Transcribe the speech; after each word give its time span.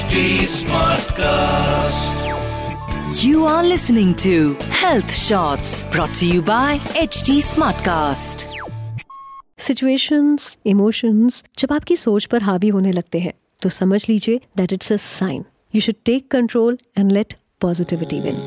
HD 0.00 0.20
Smartcast. 0.48 2.20
You 3.22 3.44
are 3.44 3.62
listening 3.62 4.14
to 4.22 4.54
Health 4.72 5.12
Shots 5.14 5.82
brought 5.92 6.14
to 6.20 6.26
you 6.26 6.40
by 6.42 6.78
HD 7.00 7.34
Smartcast. 7.48 8.44
Situations 9.58 10.56
emotions 10.66 11.42
जब 11.58 11.72
आपकी 11.72 11.96
सोच 11.96 12.24
पर 12.26 12.42
हावी 12.42 12.68
होने 12.68 12.92
लगते 12.92 13.18
हैं 13.18 13.32
तो 13.62 13.68
समझ 13.68 14.04
लीजिए 14.08 14.40
that 14.56 14.72
it's 14.72 14.92
a 14.92 14.96
sign 15.02 15.44
you 15.74 15.80
should 15.80 16.02
take 16.04 16.30
control 16.30 16.78
and 16.98 17.12
let 17.12 17.34
positivity 17.60 18.20
win 18.20 18.42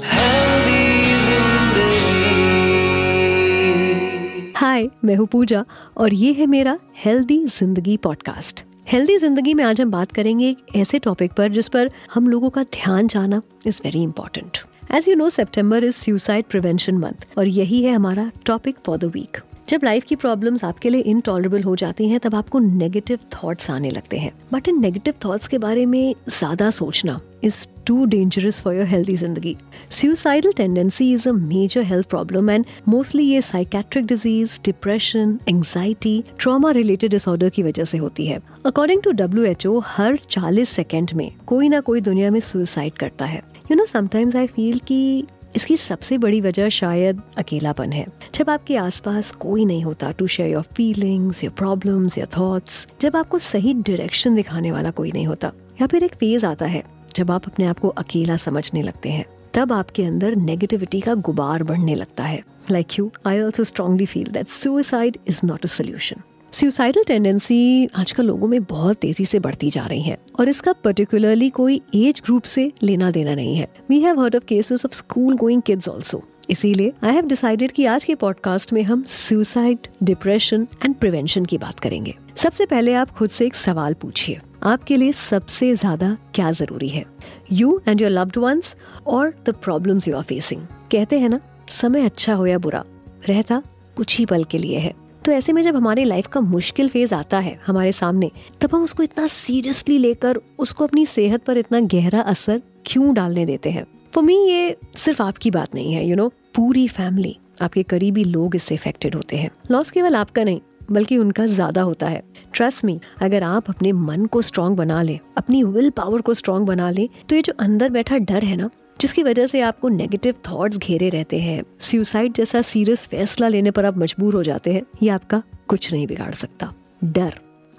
hi 4.57 4.89
मैं 5.05 5.15
हूँ 5.15 5.27
पूजा 5.31 5.65
और 5.97 6.13
ये 6.15 6.33
है 6.33 6.45
मेरा 6.49 6.77
हेल्दी 7.05 7.45
ज़िंदगी 7.47 7.97
पॉडकास्ट 8.04 8.65
हेल्दी 8.86 9.18
ज़िंदगी 9.18 9.54
में 9.54 9.63
आज 9.63 9.79
हम 9.81 9.91
बात 9.91 10.11
करेंगे 10.11 10.49
एक 10.49 10.76
ऐसे 10.76 10.99
टॉपिक 10.99 11.34
पर 11.34 11.52
जिस 11.52 11.67
पर 11.67 11.89
हम 12.13 12.27
लोगों 12.27 12.49
का 12.49 12.63
ध्यान 12.73 13.08
जाना 13.08 13.41
is 13.67 13.80
very 13.84 14.02
important 14.03 14.58
as 14.95 15.08
you 15.09 15.16
know 15.16 15.30
September 15.30 15.84
is 15.84 15.95
suicide 15.95 16.45
prevention 16.45 16.98
month 16.98 17.25
और 17.38 17.48
यही 17.48 17.81
है 17.84 17.94
हमारा 17.94 18.30
टॉपिक 18.45 18.77
फॉर 18.85 18.98
द 18.98 19.05
वीक 19.05 19.38
जब 19.70 19.81
लाइफ 19.84 20.03
की 20.03 20.16
प्रॉब्लम्स 20.16 20.63
आपके 20.63 20.90
लिए 20.90 21.02
इनटॉलरेबल 21.02 21.63
हो 21.63 21.76
जाती 21.76 22.08
हैं, 22.09 22.20
तब 22.20 22.35
आपको 22.35 22.59
नेगेटिव 22.59 23.20
थॉट्स 23.34 23.70
आने 23.72 23.89
लगते 23.89 24.17
हैं। 24.17 24.31
बट 24.53 24.67
इन 24.67 24.81
नेगेटिव 24.81 25.13
थॉट्स 25.26 25.48
के 25.48 25.58
बारे 25.58 25.86
में 25.86 26.16
ज़्यादा 26.30 26.70
सोचना 26.72 27.20
is 27.44 27.55
too 27.86 28.05
dangerous 28.05 28.59
for 28.62 28.76
your 28.76 28.86
healthy 28.88 29.16
ज़िंदगी। 29.17 29.55
Suicidal 29.91 30.52
tendency 30.58 31.12
is 31.13 31.27
a 31.30 31.31
major 31.31 31.84
health 31.84 32.08
problem 32.09 32.49
and 32.49 32.66
mostly 32.88 33.23
ये 33.23 33.41
psychiatric 33.41 34.05
disease 34.05 34.59
depression 34.66 35.38
anxiety 35.49 36.23
trauma 36.39 36.72
related 36.72 37.11
disorder 37.11 37.50
की 37.50 37.64
वजह 37.64 37.84
से 37.84 37.98
होती 37.98 38.25
है। 38.27 38.39
According 38.66 39.02
to 39.03 39.11
W 39.14 39.44
H 39.45 39.66
O 39.67 39.80
her 39.86 40.17
40 40.30 40.70
second 40.70 41.14
में 41.14 41.30
कोई 41.48 41.70
ना 41.70 41.80
कोई 41.81 42.02
दुनिया 42.02 42.31
में 42.31 42.39
सुसाइड 42.41 42.94
करता 42.94 43.25
है। 43.25 43.41
You 43.72 43.75
know 43.75 43.86
sometimes 43.86 44.36
I 44.36 44.47
feel 44.47 44.80
कि 44.88 45.23
इसकी 45.56 45.78
सबसे 45.78 46.18
बड़ी 46.18 46.42
वजह 46.42 46.70
शायद 46.70 47.22
अकेलापन 47.38 47.92
है। 47.92 48.06
जब 48.36 48.50
आपके 48.50 48.78
आसपास 48.78 49.32
कोई 49.32 49.66
नहीं 49.66 49.84
होता 49.84 50.12
to 50.12 50.28
share 50.28 50.50
your 50.50 50.64
feelings 50.76 51.44
your 51.44 51.54
problems 51.54 52.18
your 52.18 52.28
thoughts 52.38 52.88
जब 53.02 53.16
आपको 53.16 53.38
सही 53.38 53.74
डायरेक्शन 53.74 54.36
दिखाने 54.36 54.72
वाला 54.72 54.92
कोई 54.92 55.12
नहीं 55.12 55.28
होता, 55.28 55.52
या 55.81 55.88
फिर 55.88 56.04
एक 56.04 56.16
फ़ेज़ 56.16 56.46
आता 56.46 56.66
है, 56.66 56.84
जब 57.16 57.31
आप 57.31 57.48
अपने 57.48 57.66
आप 57.66 57.80
को 57.80 57.88
अकेला 57.88 58.38
समझने 58.38 58.81
लगते 58.81 59.09
हैं, 59.09 59.26
तब 59.54 59.74
आपके 59.74 60.04
अंदर 60.04 60.36
नेगेटिविटी 60.36 61.02
का 61.02 61.14
गुबार 61.14 61.64
बढ़ने 61.64 61.96
लगता 61.96 62.24
है। 62.24 62.44
Like 62.72 63.00
you 63.00 63.12
I 63.28 63.42
also 63.42 63.64
strongly 63.64 64.06
feel 64.06 64.28
that 64.28 64.48
suicide 64.48 65.18
is 65.28 65.40
not 65.44 65.64
a 65.64 65.68
solution 65.68 66.22
suicidal 66.54 67.04
tendency 67.08 67.88
आजकल 67.96 68.26
लोगों 68.26 68.48
में 68.48 68.64
बहुत 68.64 68.98
तेज़ी 68.98 69.26
से 69.26 69.40
बढ़ती 69.40 69.70
जा 69.70 69.86
रही 69.86 70.02
है 70.02 70.18
और 70.40 70.50
इसका 70.50 70.73
पर्टिकुलरली 70.73 71.50
कोई 71.50 71.82
एज 71.96 72.22
ग्रुप 72.26 72.44
से 72.44 72.72
लेना 72.84 73.09
देना 73.12 73.34
नहीं 73.36 73.56
है। 73.56 73.68
We 73.90 74.00
have 74.00 74.20
heard 74.22 74.36
of 74.36 74.46
cases 74.46 74.86
of 74.86 74.94
school 74.96 75.36
going 75.38 75.62
kids 75.62 75.90
also 75.90 76.22
इसीलिए 76.50 76.94
आई 77.04 77.14
हैव 77.14 77.28
डिसाइडेड 77.28 77.72
कि 77.72 77.86
आज 77.86 78.04
के 78.04 78.16
पॉडकास्ट 78.16 78.74
में 78.74 78.81
हम 78.84 79.04
सुसाइड 79.08 79.88
डिप्रेशन 80.04 80.68
एंड 80.86 80.96
प्रिवेंशन 80.96 81.46
की 81.46 81.58
बात 81.58 81.80
करेंगे। 81.80 82.16
सबसे 82.36 82.66
पहले 82.66 82.94
आप 82.94 83.09
खुद 83.09 83.30
से 83.30 83.46
एक 83.46 83.56
सवाल 83.56 83.94
पूछिए। 83.94 84.40
आपके 84.64 84.98
लिए 84.98 85.12
सबसे 85.12 85.74
ज़्यादा 85.76 86.18
क्या 86.36 86.52
ज़रूरी 86.52 86.90
है? 86.90 87.06
You 87.52 87.80
and 87.88 88.02
your 88.02 88.12
loved 88.12 88.38
ones 88.38 88.76
और 89.08 89.34
the 89.46 89.56
problems 89.56 90.08
you 90.08 90.18
are 90.18 90.24
facing 90.24 90.62
कहते 90.92 91.20
हैं 91.20 91.30
ना, 91.30 91.40
समय 91.70 92.06
अच्छा 92.06 92.34
हो 92.34 92.46
या 92.46 92.58
बुरा, 92.58 92.84
रहता 93.30 93.64
कुछ 93.98 94.18
ही 94.18 94.26
पल 94.26 94.44
के 94.44 94.58
लिए 94.58 94.80
है। 94.80 95.02
तो 95.25 95.31
ऐसे 95.31 95.53
में 95.53 95.61
जब 95.61 95.75
हमारी 95.75 96.03
लाइफ 96.03 96.27
का 96.27 96.39
मुश्किल 96.41 96.89
फ़ेज़ 96.89 97.13
आता 97.16 97.39
है 97.39 97.57
हमारे 97.67 97.91
सामने 97.91 98.29
तब 98.61 98.73
हम 98.75 98.83
उसको 98.83 99.03
इतना 99.03 99.27
सीरियसली 99.27 99.97
लेकर 99.97 100.39
उसको 100.59 100.83
अपनी 100.83 101.05
सेहत 101.05 101.43
पर 101.43 101.57
इतना 101.57 101.79
गहरा 101.93 102.21
असर 102.21 102.61
क्यों 102.85 103.13
डालने 103.13 103.45
देते 103.45 103.69
हैं? 103.69 103.85
फॉर 104.13 104.23
मी 104.23 104.35
ये 104.47 104.75
सिर्फ़ 104.95 105.21
आपकी 105.21 105.51
बात 105.51 105.75
नहीं 105.75 105.94
है 105.94 106.03
यू 106.03 106.09
you 106.09 106.17
नो 106.17 106.23
know, 106.23 106.35
पूरी 106.55 106.88
फैमिली 106.88 107.38
आपके 107.62 107.83
करीबी 107.83 108.23
लोग 108.23 108.56
इससे 108.56 108.75
इफेक्टेड 108.75 109.16
होते 109.16 109.38
हैं। 109.38 109.50
लॉस 109.72 109.91
केवल 109.91 110.16
आपका 110.16 110.44
नहीं 110.44 110.62
बल्कि 110.91 111.17
उनका 111.17 111.45
ज़्यादा 111.45 111.81
होता 111.81 112.07
है। 112.07 112.22
ट्रस्ट 112.53 112.85
मी 112.85 113.00
अगर 113.22 113.44
आप 113.44 113.69
अपने 113.69 113.91
मन 113.91 114.25
को 114.25 114.41
स्ट्रांग 114.41 114.75
बना 114.78 115.01
ले 115.01 115.19
अपनी 115.38 115.63
विल 115.63 115.89
पावर 115.89 116.22
को 116.22 116.33
स्ट्रांग 116.33 116.66
बना 116.67 116.89
ले 116.89 117.09
तो 117.29 117.35
ये 117.35 117.41
जो 117.41 117.53
अंदर 117.59 117.89
बैठा 117.89 118.17
डर 118.17 118.44
है 118.44 118.56
ना 118.56 118.69
जिसकी 119.03 119.24
वजह 119.24 119.47
से 119.47 119.62
आपको 119.62 119.90
नेगेटिव 119.90 120.36
थॉट्स 120.50 120.78
घेरे 120.78 121.09
रहते 121.09 121.40
हैं। 121.40 121.64
सुसाइड 121.81 122.34
जैसा 122.34 122.62
सीरियस 122.62 123.06
फैसला 123.06 123.47
लेने 123.47 123.72
पर 123.72 123.86
आप 123.86 123.97
मजबूर 123.97 124.34
हो 124.34 124.44
जाते 124.44 124.74
हैं, 124.74 124.81
ये 125.03 125.09
आपका 125.09 125.41
कुछ 125.68 125.91
नहीं 125.94 126.08
बिगाड़ 126.08 126.34
सकता। 126.34 126.72
डर। 127.03 127.34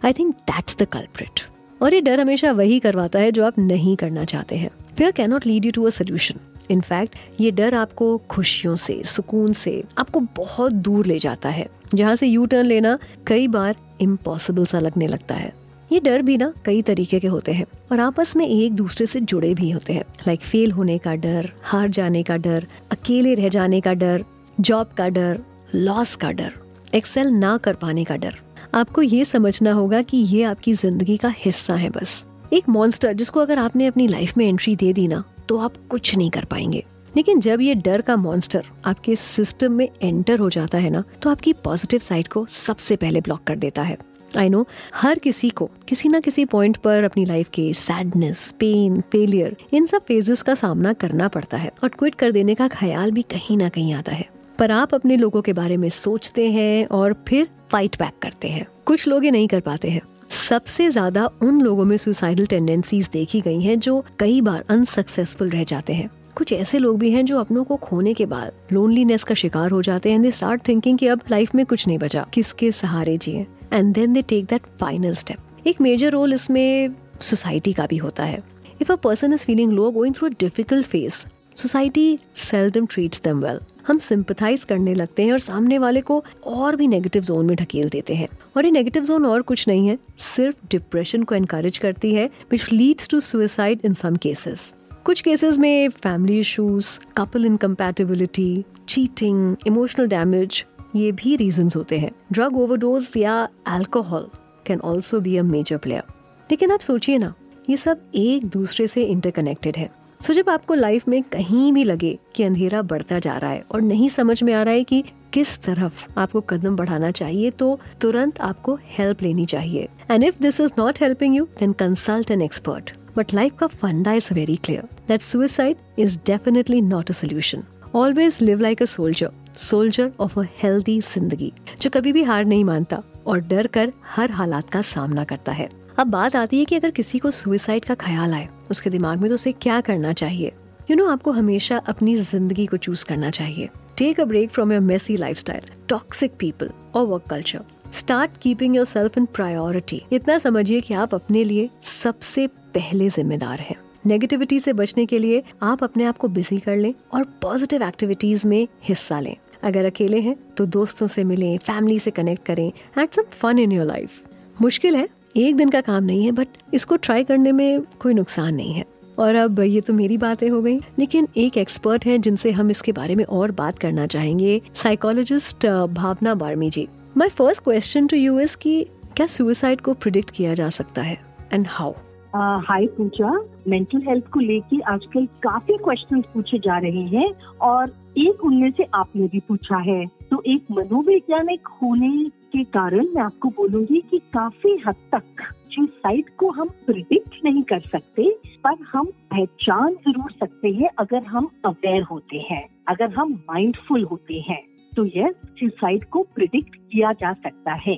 I 0.04 0.12
think 0.12 0.34
that's 0.34 0.76
the 0.78 0.84
culprit 0.84 1.40
और 1.82 1.94
ये 1.94 2.00
डर 2.00 2.20
हमेशा 2.20 2.52
वही 2.52 2.78
करवाता 2.78 3.18
है 3.18 3.32
जो 3.32 3.44
आप 3.44 3.58
नहीं 3.58 3.96
करना 3.96 4.24
चाहते 4.24 4.56
हैं। 4.56 4.70
Fear 4.98 5.10
cannot 5.10 5.46
lead 5.46 5.64
you 5.64 5.72
to 5.72 5.84
a 5.84 5.90
solution 5.90 6.40
in fact 6.70 7.16
ये 7.40 7.50
डर 7.50 7.74
आपको 7.74 8.16
खुशियों 8.30 8.76
से, 8.76 9.02
सुकून 9.04 9.52
से, 9.52 9.82
आपको 9.98 10.20
बहुत 10.36 10.72
दूर 10.72 11.06
ले 11.06 11.18
जाता 11.18 11.48
है। 11.48 11.66
जहाँ 11.94 12.16
से 12.16 12.26
यू 12.26 12.46
टर्न 12.46 12.66
लेना 12.66 12.98
कई 13.26 13.48
बार 13.48 13.76
इम्पॉसिबल 14.00 14.66
सा 14.66 14.78
लगने 14.78 15.06
लगता 15.06 15.34
है। 15.34 15.52
ये 15.94 15.98
डर 16.00 16.22
भी 16.22 16.36
ना 16.36 16.52
कई 16.64 16.80
तरीके 16.82 17.18
के 17.20 17.28
होते 17.28 17.52
हैं 17.52 17.64
और 17.92 18.00
आपस 18.00 18.34
में 18.36 18.46
एक 18.46 18.72
दूसरे 18.72 19.06
से 19.06 19.20
जुड़े 19.22 19.52
भी 19.54 19.70
होते 19.70 19.92
हैं। 19.92 20.04
लाइक 20.26 20.38
like 20.38 20.50
फेल 20.50 20.70
होने 20.72 20.96
का 20.98 21.14
डर, 21.14 21.50
हार 21.62 21.88
जाने 21.88 22.22
का 22.22 22.36
डर, 22.36 22.66
अकेले 22.92 23.34
रह 23.34 23.48
जाने 23.48 23.80
का 23.80 23.92
डर 23.94 24.24
जॉब 24.58 24.92
का 24.96 25.08
डर 25.08 25.38
लॉस 25.74 26.14
का 26.16 26.30
डर 26.30 26.52
एक्सेल 26.94 27.28
ना 27.28 27.56
कर 27.56 27.74
पाने 27.74 28.04
का 28.04 28.16
डर। 28.16 28.38
आपको 28.74 29.02
ये 29.02 29.24
समझना 29.24 29.72
होगा 29.72 30.00
कि 30.02 30.16
ये 30.16 30.42
आपकी 30.44 30.72
ज़िंदगी 30.74 31.16
का 31.16 31.32
हिस्सा 31.36 31.74
है 31.74 31.90
बस। 31.90 32.24
एक 32.52 32.68
मॉन्स्टर 32.68 33.12
जिसको 33.12 33.40
अगर 33.40 33.58
आपने 33.58 33.86
अपनी 33.86 34.06
लाइफ 34.08 34.36
में 34.36 34.46
एंट्री 34.46 34.74
दे 34.76 34.92
दी 34.92 35.06
ना 35.08 35.22
तो 35.48 35.58
आप 35.58 35.76
कुछ 35.90 36.14
नहीं 36.16 36.30
कर 36.30 36.44
पाएँगे। 36.44 36.82
लेकिन 37.16 37.40
जब 37.40 37.60
ये 37.60 37.74
डर 37.76 38.00
का 38.00 38.16
मॉन्स्टर 38.16 38.64
आपके 38.84 39.16
सिस्टम 39.16 39.72
में 39.72 39.88
एंटर 40.02 40.38
हो 40.38 40.50
जाता 40.50 40.78
है 40.78 40.90
ना 40.90 41.04
तो 41.22 41.30
आपकी 41.30 41.52
पॉजिटिव 41.64 42.00
साइड 42.00 42.28
को 42.28 42.44
सबसे 42.46 42.96
पहले 42.96 43.20
ब्लॉक 43.20 43.44
कर 43.46 43.56
देता 43.56 43.82
है। 43.82 43.96
आई 44.36 44.48
नो 44.48 44.66
हर 44.94 45.18
किसी 45.18 45.50
को, 45.50 45.70
किसी 45.88 46.08
ना 46.08 46.20
किसी 46.20 46.44
पॉइंट 46.44 46.76
पर 46.76 47.04
अपनी 47.04 47.24
लाइफ 47.24 47.48
के 47.48 47.72
सैडनेस 47.72 48.50
पेन 48.60 49.00
फेलियर 49.12 49.56
इन 49.72 49.86
सब 49.86 50.04
फेजेस 50.04 50.42
का 50.42 50.54
सामना 50.54 50.92
करना 50.92 51.28
पड़ता 51.28 51.56
है 51.56 51.72
और 51.82 51.88
क्विट 51.88 52.14
कर 52.14 52.32
देने 52.32 52.54
का 52.54 52.68
ख्याल 52.68 53.10
भी 53.10 53.22
कहीं 53.22 53.56
ना 53.56 53.68
कहीं 53.68 53.92
आता 53.94 54.12
है। 54.12 54.28
पर 54.58 54.70
आप 54.70 54.94
अपने 54.94 55.16
लोगों 55.16 55.42
के 55.42 55.52
बारे 55.52 55.76
में 55.76 55.88
सोचते 55.88 56.50
हैं 56.50 56.86
और 56.86 57.12
फिर 57.28 57.48
फाइट 57.72 57.96
बैक 57.98 58.18
करते 58.22 58.48
हैं। 58.48 58.66
कुछ 58.86 59.06
लोग 59.08 59.24
ये 59.24 59.30
नहीं 59.30 59.48
कर 59.48 59.60
पाते 59.60 59.88
हैं। 59.90 60.00
सबसे 60.48 60.88
ज़्यादा 60.90 61.28
उन 61.42 61.60
लोगों 61.60 61.84
में 61.84 61.96
सुसाइडल 61.96 62.46
टेंडेंसीज 62.46 63.08
देखी 63.12 63.40
गई 63.40 63.60
हैं 63.60 63.78
जो 63.78 64.04
कई 64.18 64.40
बार 64.40 64.64
अनसक्सेसफुल 64.70 65.50
रह 65.50 65.64
जाते 65.64 65.92
हैं। 65.92 66.10
कुछ 66.36 66.52
ऐसे 66.52 66.78
लोग 66.78 66.98
भी 66.98 67.10
हैं 67.10 67.24
जो 67.26 67.38
अपनों 67.40 67.64
को 67.64 67.76
खोने 67.76 68.14
के 68.14 68.26
बाद 68.26 68.52
लोनलीनेस 68.72 69.24
का 69.24 69.34
शिकार 69.34 69.70
हो 69.70 69.82
जाते 69.82 70.10
हैं। 70.10 70.22
दे 70.22 70.30
स्टार्ट 70.30 70.66
थिंकिंग 70.68 70.98
कि 70.98 71.06
अब 71.06 71.20
लाइफ 71.30 71.54
में 71.54 71.64
कुछ 71.66 71.86
नहीं 71.86 71.98
बचा। 71.98 72.26
किसके 72.34 72.70
सहारे 72.72 73.16
जिए? 73.18 73.46
And 73.72 73.94
then 73.94 74.12
they 74.12 74.22
take 74.22 74.44
that 74.44 74.66
final 74.80 75.14
step 75.14 75.66
एक 75.66 75.80
मेजर 75.80 76.10
रोल 76.12 76.32
इसमें 76.32 76.94
सोसाइटी 77.20 77.72
का 77.72 77.86
भी 77.86 77.96
होता 77.96 78.24
है. 78.24 78.38
If 78.82 78.92
a 78.92 78.96
person 78.96 79.32
is 79.32 79.44
feeling 79.44 79.72
low 79.72 79.90
going 79.90 80.14
through 80.14 80.28
a 80.28 80.32
difficult 80.40 80.86
phase 80.86 81.24
society 81.56 82.18
seldom 82.50 82.86
treats 82.86 83.20
them 83.24 83.40
well 83.40 83.60
हम 83.86 83.98
सिंपथाइज 83.98 84.64
करने 84.64 84.94
लगते 84.94 85.22
हैं 85.22 85.32
और 85.32 85.38
सामने 85.38 85.78
वाले 85.78 86.00
को 86.00 86.22
और 86.46 86.76
भी 86.76 86.86
नेगेटिव 86.88 87.22
जोन 87.22 87.46
में 87.46 87.56
ढकेल 87.56 87.88
देते 87.88 88.14
हैं. 88.14 88.28
और 88.56 88.64
ये 88.64 88.70
नेगेटिव 88.70 89.04
जोन 89.04 89.26
और 89.26 89.42
कुछ 89.42 89.66
नहीं 89.68 89.88
है, 89.88 89.98
सिर्फ़ 90.18 90.56
डिप्रेशन 90.70 91.22
को 91.22 91.34
एनकरेज 91.34 91.78
करती 91.78 92.14
है 92.14 92.28
which 92.50 92.72
leads 92.72 93.08
to 93.08 93.20
suicide 93.20 93.80
in 93.84 93.94
some 93.94 94.16
cases 94.16 94.72
कुछ 95.04 95.20
केसेस 95.20 95.56
में 95.58 95.88
family 96.02 96.38
issues 96.40 96.88
couple 97.16 97.46
incompatibility 97.46 98.64
cheating 98.88 99.56
emotional 99.66 100.06
damage 100.08 100.64
ये 100.94 101.10
भी 101.12 101.34
रीजन 101.36 101.68
होते 101.76 101.98
हैं। 101.98 102.10
ड्रग 102.32 102.56
ओवरडोज 102.56 103.08
या 103.16 103.36
alcohol 103.66 104.28
can 104.66 104.80
also 104.80 105.20
be 105.20 105.36
a 105.36 105.42
major 105.42 105.76
player 105.76 106.02
लेकिन 106.50 106.70
आप 106.72 106.80
सोचिए 106.80 107.18
ना, 107.18 107.34
ये 107.70 107.76
सब 107.76 108.00
एक 108.14 108.46
दूसरे 108.46 108.86
से 108.86 109.04
इंटरकनेक्टेड 109.04 109.76
है। 109.76 109.90
सो 110.20 110.32
जब 110.32 110.48
आपको 110.48 110.74
लाइफ 110.74 111.08
में 111.08 111.22
कहीं 111.22 111.72
भी 111.72 111.84
लगे 111.84 112.18
कि 112.34 112.42
अंधेरा 112.42 112.80
बढ़ता 112.82 113.18
जा 113.18 113.36
रहा 113.36 113.50
है 113.50 113.64
और 113.72 113.80
नहीं 113.82 114.08
समझ 114.08 114.42
में 114.42 114.52
आ 114.52 114.62
रहा 114.62 114.74
है 114.74 114.84
कि 114.84 115.02
किस 115.32 115.56
तरफ़ 115.62 116.04
आपको 116.18 116.40
कदम 116.40 116.76
बढ़ाना 116.76 117.10
चाहिए 117.10 117.50
तो 117.50 117.78
तुरंत 118.00 118.40
आपको 118.40 118.78
हेल्प 118.88 119.22
लेनी 119.22 119.46
चाहिए। 119.46 119.88
And 120.10 120.24
if 120.24 120.42
this 120.42 120.60
is 120.60 120.72
not 120.78 121.00
helping 121.02 121.36
you 121.36 121.44
then 121.60 121.72
consult 121.72 122.30
an 122.30 122.42
expert 122.42 122.90
but 123.16 123.34
life 123.34 123.56
का 123.58 123.66
फंडा 123.66 124.12
is 124.12 124.32
very 124.34 124.56
clear 124.56 124.88
that 125.08 125.22
suicide 125.22 125.76
is 125.98 126.18
definitely 126.26 126.80
not 126.82 127.10
a 127.10 127.14
solution 127.14 127.64
always 127.94 128.38
live 128.42 128.60
like 128.60 128.82
a 128.82 128.86
soldier 128.86 129.30
soldier 129.58 130.10
of 130.20 130.38
a 130.40 130.42
healthy 130.62 131.00
ज़िंदगी 131.00 131.52
जो 131.82 131.90
कभी 131.90 132.12
भी 132.12 132.22
हार 132.22 132.44
नहीं 132.44 132.64
मानता 132.64 133.02
और 133.26 133.40
डर 133.40 133.66
कर 133.66 133.92
हर 134.06 134.30
हालात 134.30 134.70
का 134.70 134.82
सामना 134.82 135.24
करता 135.24 135.52
है। 135.52 135.68
अब 135.98 136.10
बात 136.10 136.36
आती 136.36 136.58
है 136.58 136.64
कि 136.64 136.76
अगर 136.76 136.90
किसी 136.90 137.18
को 137.18 137.30
सुइसाइड 137.30 137.84
का 137.84 137.94
ख्याल 137.94 138.34
आए 138.34 138.48
उसके 138.70 138.90
दिमाग 138.90 139.20
में 139.20 139.28
तो 139.28 139.34
उसे 139.34 139.52
क्या 139.52 139.80
करना 139.80 140.12
चाहिए? 140.12 140.46
यू 140.46 140.86
you 140.86 140.96
नो 140.96 141.02
know, 141.02 141.12
आपको 141.12 141.32
हमेशा 141.32 141.76
अपनी 141.78 142.16
ज़िंदगी 142.16 142.66
को 142.66 142.76
चूज़ 142.76 143.04
करना 143.04 143.30
चाहिए। 143.30 143.68
Take 143.98 144.20
a 144.20 144.24
break 144.24 144.50
from 144.50 144.72
your 144.72 144.80
messy 144.82 145.16
lifestyle 145.38 145.70
toxic 145.88 146.32
people 146.38 146.70
और 146.94 147.06
work 147.06 147.24
culture 147.30 147.64
start 147.92 148.36
keeping 148.36 148.76
yourself 148.86 149.18
in 149.18 149.24
priority 149.24 150.02
इतना 150.12 150.38
समझिए 150.38 150.80
कि 150.80 150.94
आप 150.94 151.14
अपने 151.14 151.44
लिए 151.44 151.68
सबसे 152.02 152.46
पहले 152.74 153.08
जिम्मेदार 153.08 153.60
हैं। 153.60 153.76
नेगेटिविटी 154.06 154.58
से 154.60 154.72
बचने 154.72 155.06
के 155.06 155.18
लिए 155.18 155.42
आप 155.62 155.84
अपने 155.84 156.04
आप 156.04 156.16
को 156.16 156.28
बिज़ी 156.28 156.58
कर 156.58 156.76
लें 156.76 156.92
और 157.14 157.24
पॉजिटिव 157.42 157.82
एक्टिविटीज़ 157.82 158.46
में 158.46 158.66
हिस्सा 158.84 159.20
लें। 159.20 159.36
अगर 159.64 159.84
अकेले 159.84 160.20
हैं 160.20 160.36
तो 160.56 160.66
दोस्तों 160.68 161.06
से 161.06 161.24
मिलें 161.24 161.56
फैमिली 161.58 161.98
से 161.98 162.10
कनेक्ट 162.10 162.44
करें 162.46 162.66
and 162.66 163.08
some 163.08 163.22
fun 163.32 163.58
in 163.58 163.72
your 163.72 163.86
life 163.86 164.62
मुश्किल 164.62 164.96
है, 164.96 165.08
एक 165.36 165.56
दिन 165.56 165.68
का 165.68 165.80
काम 165.80 166.04
नहीं 166.04 166.24
है 166.24 166.32
बट 166.32 166.48
इसको 166.74 166.96
ट्राई 166.96 167.24
करने 167.24 167.52
में 167.52 167.82
कोई 168.00 168.14
नुकसान 168.14 168.54
नहीं 168.54 168.72
है। 168.72 168.84
और 169.18 169.34
अब 169.34 169.60
ये 169.60 169.80
तो 169.80 169.92
मेरी 169.92 170.16
बातें 170.18 170.48
हो 170.48 170.60
गई, 170.62 170.78
लेकिन 170.98 171.28
एक 171.36 171.56
एक्सपर्ट 171.58 172.06
हैं 172.06 172.20
जिनसे 172.20 172.50
हम 172.52 172.70
इसके 172.70 172.92
बारे 172.92 173.14
में 173.14 173.24
और 173.24 173.50
बात 173.52 173.78
करना 173.78 174.06
चाहेंगे 174.06 174.60
psychologist 174.74 175.66
Bhavna 175.92 176.34
Barmi 176.34 176.70
ji. 176.70 176.86
My 177.16 177.28
first 177.30 177.62
question 177.64 178.06
to 178.06 178.16
you 178.16 178.38
is 178.40 178.56
कि 178.56 178.82
क्या 179.16 179.26
सुसाइड 179.26 179.80
को 179.80 179.94
प्रिडिक्ट 179.94 180.30
किया 180.30 180.54
जा 180.54 180.68
सकता 180.70 181.02
है? 181.02 181.18
And 181.52 181.66
how 181.70 181.92
hi 182.34 182.86
Pooja. 182.86 183.32
Mental 183.68 184.02
health 184.08 184.28
को 184.28 184.40
लेके 184.40 184.80
आजकल 184.92 185.26
काफ़ी 185.42 185.76
क्वेश्चंस 185.76 186.24
पूछे 186.34 186.58
जा 186.58 186.78
रहे 186.78 187.04
हैं 187.08 187.26
और 187.62 187.92
एक 188.18 188.44
उनमें 188.44 188.70
से 188.70 188.84
आपने 188.94 189.26
भी 189.28 189.40
पूछा 189.40 189.78
है। 189.78 190.06
तो 190.30 190.42
एक 190.46 190.66
मनोवैज्ञानिक 190.70 191.68
होने 191.82 192.24
के 192.24 192.62
कारण 192.64 193.06
मैं 193.06 193.22
आपको 193.22 193.48
बोलूँगी 193.48 194.00
कि 194.10 194.18
काफ़ी 194.18 194.76
हद 194.86 194.94
तक 195.14 195.42
सुसाइड 195.70 196.24
को 196.36 196.50
हम 196.50 196.68
प्रिडिक्ट 196.68 197.34
नहीं 197.44 197.62
कर 197.62 197.80
सकते, 197.80 198.30
पर 198.64 198.82
हम 198.92 199.06
पहचान 199.06 199.94
ज़रूर 199.94 200.30
सकते 200.30 200.68
हैं 200.68 200.90
अगर 200.98 201.22
हम 201.22 201.48
अवेयर 201.64 202.02
होते 202.02 202.46
हैं, 202.50 202.68
अगर 202.88 203.10
हम 203.10 203.32
माइंडफुल 203.32 204.04
होते 204.04 204.44
हैं। 204.48 204.62
तो 204.96 205.06
यस 205.06 205.34
सुसाइड 205.60 206.04
को 206.04 206.22
प्रिडिक्ट 206.34 206.74
किया 206.74 207.12
जा 207.12 207.32
सकता 207.32 207.72
है। 207.72 207.96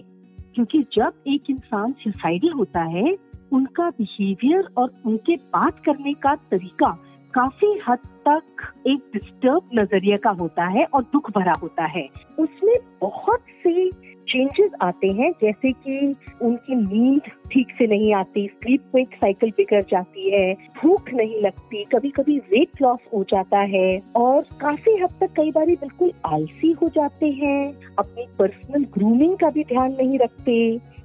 क्योंकि 0.54 0.78
जब 0.78 1.12
एक 1.26 1.50
इंसान 1.50 1.92
सुसाइडल 1.92 2.52
होता 2.52 2.82
है, 2.82 3.16
उनका 3.52 3.90
बिहेवियर 3.90 4.68
और 4.76 4.92
उनके 5.06 5.36
बात 5.36 5.78
करने 5.84 6.14
का 6.14 6.34
तरीका 6.34 6.98
काफ़ी 7.34 7.78
हद 7.88 7.98
तक 8.28 8.72
एक 8.86 9.10
डिस्टर्ब 9.12 9.70
नज़रिया 9.74 10.16
का 10.16 10.30
होता 10.30 10.64
है 10.68 10.84
और 10.84 11.02
दुख 11.02 11.30
भरा 11.30 11.52
होता 11.52 11.84
है। 11.86 12.08
उसमें 12.38 12.74
बहुत 13.00 13.40
से 13.62 13.90
चेंजेस 14.28 14.70
आते 14.82 15.08
हैं, 15.08 15.30
जैसे 15.42 15.70
कि 15.72 16.14
उनकी 16.42 16.74
नींद 16.74 17.30
ठीक 17.52 17.70
से 17.78 17.86
नहीं 17.86 18.12
आती 18.14 18.46
स्लीप 18.48 18.90
वेक 18.94 19.14
साइकिल 19.14 19.50
बिगड़ 19.50 19.82
जाती 19.82 20.30
है, 20.30 20.54
भूख 20.54 21.10
नहीं 21.10 21.40
लगती 21.42 21.84
कभी 21.84 22.10
कभी 22.10 22.38
वेट 22.38 22.82
लॉस 22.82 22.98
हो 23.14 23.22
जाता 23.24 23.58
है 23.58 24.00
और 24.16 24.42
काफ़ी 24.60 24.96
हद 24.96 25.14
तक 25.20 25.32
कई 25.36 25.50
बार 25.50 25.66
बिल्कुल 25.66 26.12
आलसी 26.26 26.72
हो 26.72 26.88
जाते 26.88 27.26
हैं, 27.26 27.72
अपनी 27.98 28.26
पर्सनल 28.38 28.84
ग्रूमिंग 28.94 29.36
का 29.36 29.50
भी 29.50 29.64
ध्यान 29.64 29.92
नहीं 29.92 30.18
रखते, 30.18 30.56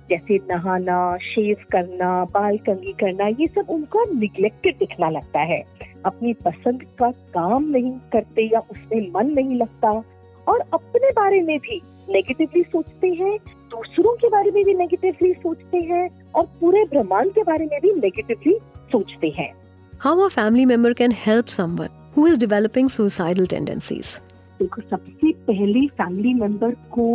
जैसे 0.09 0.37
नहाना 0.51 1.17
शेव 1.17 1.63
करना, 1.71 2.23
बाल 2.23 2.57
कंगी 2.57 2.93
करना, 2.93 3.27
ये 3.27 3.47
सब 3.47 3.69
उनका 3.69 4.03
निग्लेक्टेड 4.15 4.77
दिखना 4.77 5.09
लगता 5.09 5.39
है। 5.39 5.63
अपनी 6.05 6.33
पसंद 6.45 6.83
का 6.99 7.09
काम 7.33 7.63
नहीं 7.63 7.91
करते 8.13 8.47
या 8.53 8.59
उसमें 8.71 9.07
मन 9.15 9.31
नहीं 9.31 9.55
लगता 9.55 9.91
और 10.47 10.59
अपने 10.73 11.09
बारे 11.11 11.41
में 11.41 11.57
भी 11.59 11.81
नेगेटिवली 12.09 12.63
सोचते 12.63 13.07
हैं 13.13 13.37
दूसरों 13.71 14.15
के 14.15 14.29
बारे 14.29 14.51
में 14.51 14.63
भी 14.63 14.73
नेगेटिवली 14.73 15.33
सोचते 15.33 15.77
हैं 15.77 16.07
और 16.35 16.45
पूरे 16.61 16.83
ब्रह्मांड 16.85 17.31
के 17.31 17.43
बारे 17.43 17.65
में 17.65 17.79
भी 17.81 17.93
नेगेटिवली 17.93 18.57
सोचते 18.91 19.31
हैं। 19.37 19.51
How 19.99 20.19
a 20.19 20.27
family 20.27 20.65
member 20.65 20.93
can 20.93 21.11
help 21.17 21.47
someone 21.47 21.89
who 22.17 22.27
is 22.27 22.39
developing 22.39 22.89
suicidal 22.89 23.45
tendencies 23.45 24.17
देखो 24.59 24.81
सबसे 24.81 25.31
पहले 25.47 25.87
फैमिली 25.87 26.33
मेंबर 26.33 26.71
को 26.91 27.05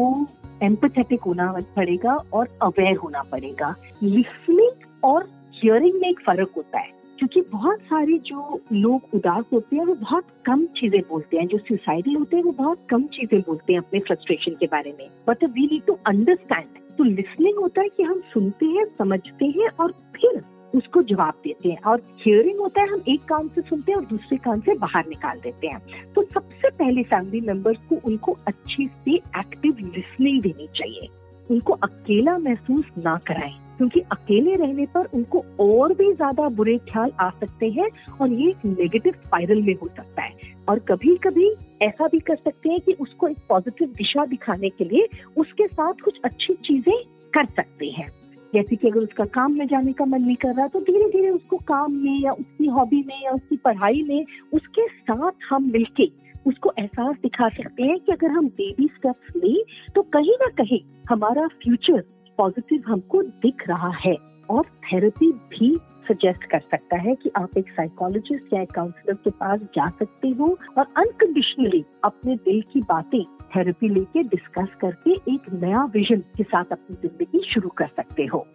एम्पथेटिक 0.63 1.21
होना 1.21 1.53
पड़ेगा 1.77 2.17
और 2.33 2.49
अवेयर 2.63 2.97
होना 2.97 3.23
पड़ेगा। 3.23 3.75
लिसनिंग 4.03 5.05
और 5.05 5.29
हियरिंग 5.55 6.01
में 6.01 6.09
एक 6.09 6.21
फ़र्क 6.21 6.51
होता 6.57 6.79
है। 6.79 6.89
क्योंकि 7.19 7.41
बहुत 7.41 7.81
सारे 7.81 8.19
जो 8.19 8.61
लोग 8.73 9.15
उदास 9.15 9.45
होते 9.53 9.77
हैं, 9.77 9.85
वो 9.85 9.95
बहुत 9.95 10.27
कम 10.47 10.65
चीज़ें 10.67 11.01
बोलते 11.01 11.37
हैं। 11.37 11.47
जो 11.47 11.59
सुसाइडल 11.59 12.17
होते 12.17 12.37
हैं, 12.37 12.45
वो 12.45 12.53
बहुत 12.53 12.87
कम 12.91 13.03
चीज़ें 13.03 13.41
बोलते 13.41 13.73
हैं 13.73 13.81
अपने 13.81 14.01
फ्रस्ट्रेशन 14.01 14.53
के 14.53 14.67
बारे 14.67 14.97
में। 15.01 15.09
But 15.29 15.45
we 15.45 15.67
need 15.67 15.87
to 15.87 15.99
understand 16.07 16.97
तो 16.99 17.05
लिसनिंग 17.05 17.59
होता 17.59 17.81
है 17.81 17.89
कि 17.89 18.03
हम 18.03 18.21
सुनते 18.35 18.67
हैं, 18.67 18.85
समझते 18.99 19.47
हैं 19.47 19.69
और 19.69 19.93
फिर 19.93 20.41
उसको 20.75 21.03
जवाब 21.03 21.35
देते 21.45 21.69
हैं। 21.69 21.81
और 21.81 22.03
हियरिंग 22.21 22.59
होता 22.59 22.83
है, 22.83 22.89
हम 22.89 23.03
एक 23.09 23.21
कान 23.21 23.49
से 23.49 23.61
सुनते 23.61 23.93
हैं 23.93 23.99
और 23.99 24.05
दूसरे 24.05 24.39
कान 24.39 24.61
से 24.61 24.75
बाहर 24.75 25.07
निकाल 25.07 25.41
देते 25.41 25.67
हैं। 25.67 26.13
तो 26.13 26.23
सबसे 26.23 26.71
पहले 26.71 27.03
फैमिली 27.03 27.41
मेंबर्स 27.41 27.79
को 27.89 28.01
उनको 28.05 28.37
अच्छी 28.47 28.87
से 28.87 29.15
एक्टिव 29.15 29.77
लिसनिंग 29.79 30.43
देनी 30.43 30.67
चाहिए। 30.67 31.09
उनको 31.51 31.73
अकेला 31.73 32.39
महसूस 32.39 32.85
ना 32.99 33.19
कराएँ। 33.27 33.66
क्योंकि 33.79 34.01
अकेले 34.13 34.55
रहने 34.55 34.87
पर 34.87 35.09
उनको 35.15 35.45
और 35.61 35.95
भी 35.95 36.13
ज़्यादा 36.13 36.49
बुरे 36.51 36.77
ख्याल 36.91 37.13
आ 37.21 37.29
सकते 37.31 37.71
हैं 37.71 37.89
और 38.21 38.33
ये 38.33 38.49
एक 38.51 38.65
नेगेटिव 38.67 39.15
स्पाइरल 39.25 39.63
में 39.63 39.75
हो 39.75 39.89
सकता 39.89 40.23
है। 40.23 40.55
और 40.69 40.79
कभी 40.89 41.17
कभी 41.17 41.51
ऐसा 41.83 42.07
भी 42.07 42.19
कर 42.21 42.37
सकते 42.37 42.69
हैं 42.69 42.81
कि 42.81 42.93
उसको 43.01 43.29
एक 43.29 43.39
पॉजिटिव 43.49 43.89
दिशा 43.89 44.25
दिखाने 44.27 44.69
के 44.71 44.85
लिए 44.85 45.09
उसके 45.37 45.67
साथ 45.67 46.05
कुछ 46.05 46.21
अच्छी 46.25 46.55
चीज़ें 46.65 46.95
कर 47.33 47.47
सकते 47.47 47.87
हैं। 47.89 48.09
जैसे 48.53 48.77
कि 48.77 48.89
अगर 48.89 49.01
उसका 49.01 49.25
काम 49.25 49.53
में 49.53 49.67
जाने 49.67 49.93
का 49.93 50.05
मन 50.05 50.23
नहीं 50.23 50.37
कर 50.37 50.55
रहा 50.55 50.67
तो 50.67 50.81
धीरे 50.81 51.09
धीरे 51.11 51.31
उसको 51.31 51.57
काम 51.69 51.95
में 51.95 52.21
या 52.21 52.33
उसकी 52.33 52.67
हॉबी 52.67 53.03
में 53.07 53.23
या 53.25 53.31
उसकी 53.31 53.57
पढ़ाई 53.57 54.03
में 54.09 54.25
उसके 54.53 54.87
साथ 54.89 55.33
हम 55.51 55.71
मिलके 55.73 56.11
उसको 56.47 56.73
एहसास 56.79 57.17
दिखा 57.23 57.49
सकते 57.49 57.83
हैं 57.83 57.99
कि 58.01 58.13
अगर 58.13 58.31
हम 58.31 58.47
बेबी 58.57 58.87
स्टेप्स 58.87 59.37
लें 59.37 59.57
तो 59.95 60.03
कहीं 60.13 60.37
ना 60.41 60.47
कहीं 60.59 60.81
हमारा 61.11 61.47
फ्यूचर 61.63 62.03
पॉजिटिव 62.39 62.83
हमको 62.87 63.23
दिख 63.23 63.69
रहा 63.69 63.93
है 64.07 64.17
और 64.51 64.63
थेरेपी 64.63 65.33
भी 65.33 65.77
सजेस्ट 66.09 66.45
कर 66.45 66.61
सकता 66.61 66.97
है 66.99 67.15
कि 67.15 67.31
आप 67.37 67.57
एक 67.59 67.69
साइकोलॉजिस्ट 67.69 68.53
या 68.55 68.61
एक 68.63 68.73
काउंसलर 68.73 69.15
के 69.15 69.31
पास 69.31 69.63
जा 69.77 69.89
सकते 69.89 70.29
हो 70.29 70.47
और 70.79 70.85
अनकंडीशनली 70.97 71.85
अपने 72.05 72.37
दिल 72.37 72.61
की 72.73 72.81
बातें 72.81 73.23
थेरेपी 73.57 73.89
लेके 73.89 74.23
डिस्कस 74.23 74.69
करके 74.81 75.13
एक 75.35 75.53
नया 75.63 75.85
विजन 75.85 76.21
के 76.37 76.43
साथ 76.43 76.73
अपनी 76.73 77.09
ज़िंदगी 77.09 77.53
शुरू 77.55 77.69
कर 77.69 77.87
सकते 77.87 78.27
हो। 78.27 78.47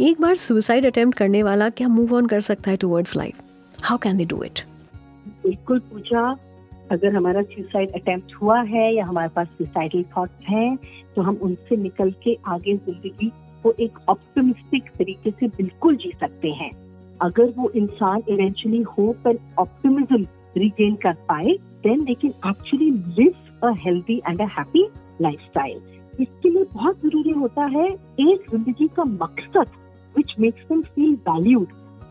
एक 0.00 0.20
बार 0.20 0.34
सुसाइड 0.34 0.86
अटेम्प्ट 0.86 1.18
करने 1.18 1.42
वाला 1.42 1.68
क्या 1.70 1.88
मूव 1.88 2.14
ऑन 2.16 2.26
कर 2.26 2.40
सकता 2.40 2.70
है 2.70 2.76
towards 2.76 3.16
life 3.16 3.40
how 3.84 3.98
can 3.98 4.16
they 4.16 4.24
do 4.24 4.42
it 4.42 4.60
बिल्कुल 5.42 5.78
पूजा 5.78 6.32
अगर 6.90 7.14
हमारा 7.16 7.42
सुसाइड 7.42 7.90
अटेम्प्ट 7.94 8.34
हुआ 8.42 8.60
है 8.62 8.94
या 8.94 9.04
हमारे 9.04 9.28
पास 9.36 9.46
सुसाइडल 9.58 10.04
थॉट्स 10.16 10.48
हैं 10.48 10.76
तो 11.16 11.22
हम 11.22 11.38
उनसे 11.42 11.76
निकल 11.76 12.10
के 12.24 12.36
आगे 12.46 12.76
ज़िंदगी 12.76 13.30
को 13.62 13.72
एक 13.80 13.98
ऑप्टिमिस्टिक 14.08 14.90
तरीके 14.98 15.30
से 15.30 15.48
बिल्कुल 15.48 15.96
जी 15.96 16.10
सकते 16.20 16.50
हैं। 16.50 16.70
अगर 17.20 17.52
वो 17.56 17.70
इंसान 17.76 18.22
eventually 18.28 18.82
hope 18.88 19.26
and 19.26 19.38
optimism 19.58 20.22
regain 20.56 20.94
कर 21.02 21.12
पाए 21.28 21.56
then 21.82 22.04
they 22.04 22.14
can 22.14 22.32
actually 22.48 22.90
live 22.90 23.68
a 23.68 23.72
healthy 23.84 24.20
and 24.28 24.40
a 24.40 24.46
happy 24.58 24.88
lifestyle 25.22 25.80
इसके 26.20 26.48
लिए 26.48 26.64
बहुत 26.74 27.00
ज़रूरी 27.02 27.30
होता 27.30 27.64
है 27.76 27.86
एक 27.86 28.50
ज़िंदगी 28.50 28.88
का 28.96 29.04
मकसद 29.04 29.70
which 30.14 30.34
makes 30.40 30.64
them 30.68 30.82
feel 30.82 31.14
valued 31.28 31.66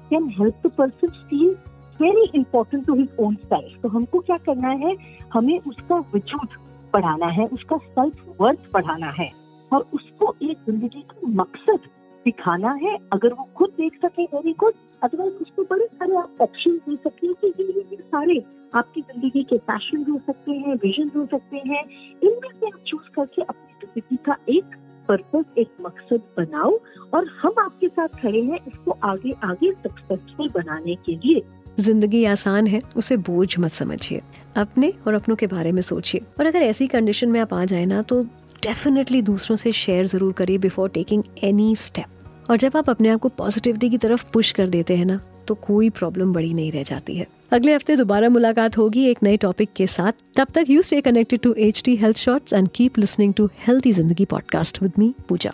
can 0.09 0.29
help 0.39 0.67
the 0.67 0.71
person 0.77 1.07
feel 1.07 1.53
very 2.01 2.29
important 2.35 2.85
to 2.85 2.95
his 2.95 3.15
own 3.19 3.35
self 3.45 3.81
तो 3.81 3.89
हमको 3.89 4.19
क्या 4.21 4.37
करना 4.45 4.69
है? 4.85 4.95
हमें 5.33 5.57
उसका 5.59 5.95
वजूद 6.15 6.59
बढ़ाना 6.93 7.27
है, 7.29 7.45
उसका 7.47 7.77
सेल्फ 7.79 8.41
वर्थ 8.41 8.69
बढ़ाना 8.73 9.09
है। 9.19 9.29
और 9.71 9.87
उसको 9.93 10.33
एक 10.43 10.57
ज़िंदगी 10.65 11.01
का 11.01 11.27
मकसद 11.33 11.89
दिखाना 12.25 12.71
है। 12.81 12.97
अगर 13.13 13.33
वो 13.33 13.43
खुद 13.57 13.69
देख 13.77 13.93
सके 14.01 14.23
वेरी 14.25 14.53
गुड 14.59 14.73
अदरवाइज़ 15.03 15.35
उसको 15.35 15.63
बड़े 15.63 15.85
सारे 15.85 16.15
आप 16.15 16.41
ऑप्शन 16.41 16.77
दे 16.79 16.95
सकते 16.95 17.27
हैं 17.27 17.35
कि 17.35 17.63
ये 17.63 17.85
ये 17.91 17.97
सारे 17.97 18.41
आपकी 18.75 19.01
ज़िंदगी 19.01 19.43
के 19.43 19.57
पैशन 19.69 20.05
हो 20.11 20.17
सकते 20.27 20.51
हैं 20.53 20.75
विजन 20.83 21.09
हो 21.15 21.25
सकते 21.27 21.61
हैं। 21.67 21.83
इनमें 22.23 22.49
से 22.49 22.67
आप 22.67 22.79
चूज़ 22.87 23.09
करके 23.15 23.41
अपनी 23.43 23.87
ज़िंदगी 23.87 24.17
का 24.25 24.35
एक 24.49 24.75
पर्पस 25.09 25.57
एक 25.57 25.71
मकसद 25.85 26.21
बनाओ। 26.37 26.77
और 27.13 27.27
हम 27.41 27.63
आपके 27.63 27.87
साथ 27.87 28.21
खड़े 28.21 28.41
हैं 28.41 28.59
इसको 28.67 28.97
आगे 29.05 29.31
आगे 29.43 29.71
सक्सेसफुल 29.73 30.49
बनाने 30.55 30.95
के 31.05 31.15
लिए। 31.17 31.41
ज़िंदगी 31.77 32.23
आसान 32.25 32.67
है, 32.67 32.81
उसे 32.95 33.17
बोझ 33.19 33.57
मत 33.59 33.71
समझिए। 33.73 34.21
अपने 34.57 34.93
और 35.07 35.13
अपनों 35.13 35.35
के 35.35 35.47
बारे 35.47 35.71
में 35.71 35.81
सोचिए। 35.81 36.21
और 36.39 36.45
अगर 36.45 36.61
ऐसी 36.61 36.87
कंडीशन 36.87 37.29
में 37.29 37.39
आप 37.39 37.53
आ 37.53 37.63
जाए 37.65 37.85
ना 37.85 38.01
तो 38.01 38.21
डेफिनेटली 38.63 39.21
दूसरों 39.21 39.57
से 39.57 39.71
शेयर 39.73 40.05
ज़रूर 40.05 40.33
करिए 40.33 40.57
बिफोर 40.57 40.89
टेकिंग 40.89 41.23
एनी 41.43 41.75
स्टेप 41.77 42.49
और 42.49 42.57
जब 42.57 42.77
आप 42.77 42.89
अपने 42.89 43.09
आप 43.09 43.19
को 43.19 43.29
पॉजिटिविटी 43.29 43.89
की 43.89 43.97
तरफ़ 43.97 44.25
पुश 44.33 44.51
कर 44.51 44.67
देते 44.67 44.97
हैं 44.97 45.05
ना 45.05 45.19
तो 45.47 45.55
कोई 45.57 45.89
प्रॉब्लम 45.89 46.33
बड़ी 46.33 46.53
नहीं 46.53 46.71
रह 46.71 46.83
जाती 46.83 47.15
है। 47.15 47.25
अगले 47.51 47.73
हफ़्ते 47.73 47.95
दोबारा 47.95 48.29
मुलाकात 48.29 48.77
होगी 48.77 49.05
एक 49.05 49.23
नए 49.23 49.37
टॉपिक 49.37 49.69
के 49.75 49.87
साथ। 49.87 50.13
तब 50.35 50.47
तक 50.55 50.69
you 50.69 50.81
stay 50.81 51.01
connected 51.01 51.39
to 51.39 51.53
H 51.59 51.81
T 51.85 51.95
health 51.95 52.17
shorts 52.17 52.53
and 52.53 52.69
keep 52.75 52.99
listening 52.99 53.33
to 53.33 53.49
healthy 53.67 53.91
ज़िंदगी 53.91 54.25
podcast 54.25 54.81
with 54.83 54.91
me 54.99 55.13
Pooja 55.29 55.53